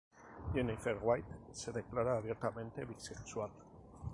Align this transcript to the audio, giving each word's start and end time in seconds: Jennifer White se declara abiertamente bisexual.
Jennifer 0.55 0.95
White 0.99 1.35
se 1.51 1.71
declara 1.71 2.17
abiertamente 2.17 2.83
bisexual. 2.85 3.51